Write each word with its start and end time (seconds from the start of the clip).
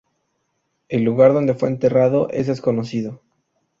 El 0.89 1.03
lugar 1.03 1.31
donde 1.31 1.53
fue 1.53 1.69
enterrado 1.69 2.27
es 2.31 2.47
desconocido. 2.47 3.21